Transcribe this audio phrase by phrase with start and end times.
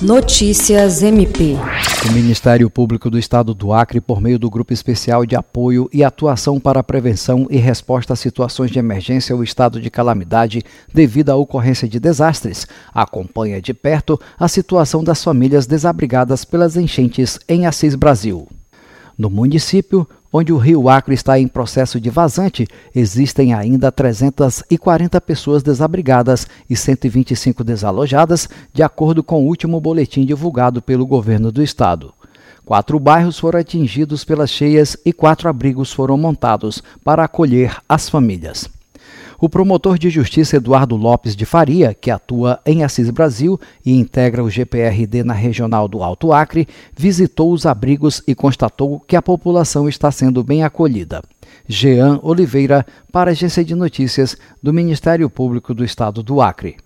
[0.00, 1.56] Notícias MP.
[2.08, 6.04] O Ministério Público do Estado do Acre, por meio do Grupo Especial de Apoio e
[6.04, 10.62] Atuação para a Prevenção e Resposta a Situações de Emergência ou Estado de Calamidade
[10.94, 12.64] devido à ocorrência de desastres,
[12.94, 18.46] acompanha de perto a situação das famílias desabrigadas pelas enchentes em Assis Brasil.
[19.18, 25.60] No município, onde o rio Acre está em processo de vazante, existem ainda 340 pessoas
[25.60, 32.14] desabrigadas e 125 desalojadas, de acordo com o último boletim divulgado pelo governo do estado.
[32.64, 38.77] Quatro bairros foram atingidos pelas cheias e quatro abrigos foram montados para acolher as famílias.
[39.40, 44.42] O promotor de justiça Eduardo Lopes de Faria, que atua em Assis Brasil e integra
[44.42, 46.66] o GPRD na regional do Alto Acre,
[46.96, 51.22] visitou os abrigos e constatou que a população está sendo bem acolhida.
[51.68, 56.76] Jean Oliveira, para a Agência de Notícias do Ministério Público do Estado do Acre.